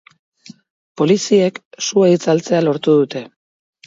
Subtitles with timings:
[1.01, 3.23] Poliziek sua itzaltzea lortu dute.